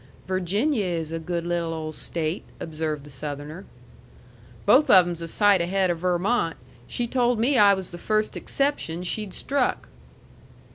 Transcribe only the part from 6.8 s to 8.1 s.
She told me I was the